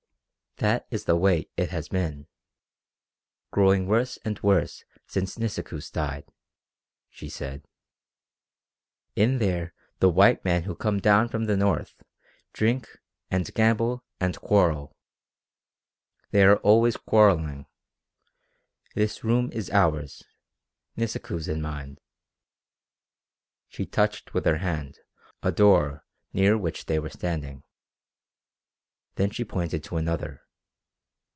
[0.57, 2.27] "That is the way it has been
[3.49, 6.25] growing worse and worse since Nisikoos died,"
[7.09, 7.63] she said.
[9.15, 12.03] "In there the white men who come down from the north,
[12.53, 12.87] drink,
[13.31, 14.95] and gamble, and quarrel.
[16.29, 17.65] They are always quarrelling.
[18.93, 20.23] This room is ours
[20.95, 21.97] Nisikoos' and mine."
[23.67, 24.99] She touched with her hand
[25.41, 27.63] a door near which they were standing.
[29.15, 30.43] Then she pointed to another.